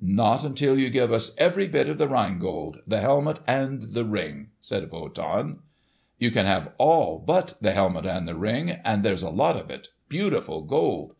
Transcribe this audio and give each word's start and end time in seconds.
"Not 0.00 0.44
until 0.44 0.78
you 0.78 0.88
give 0.88 1.12
us 1.12 1.34
every 1.36 1.68
bit 1.68 1.90
of 1.90 1.98
the 1.98 2.08
Rhine 2.08 2.38
Gold, 2.38 2.78
the 2.86 3.00
helmet 3.00 3.40
and 3.46 3.82
the 3.92 4.06
Ring," 4.06 4.48
said 4.58 4.90
Wotan. 4.90 5.58
"You 6.18 6.30
can 6.30 6.46
have 6.46 6.72
all 6.78 7.18
but 7.18 7.56
the 7.60 7.72
helmet 7.72 8.06
and 8.06 8.26
the 8.26 8.34
Ring; 8.34 8.70
and 8.82 9.02
there's 9.02 9.22
a 9.22 9.28
lot 9.28 9.58
of 9.58 9.68
it—beautiful 9.70 10.62
Gold!" 10.62 11.16